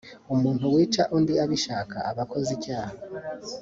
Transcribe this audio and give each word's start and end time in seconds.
umuntu 0.33 0.63
wica 0.73 1.03
undi 1.15 1.33
abishaka 1.43 1.97
aba 2.09 2.21
akoze 2.25 2.49
icyaha 2.57 2.95